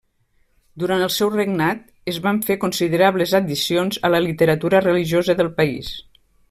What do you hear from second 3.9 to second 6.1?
a la literatura religiosa del país.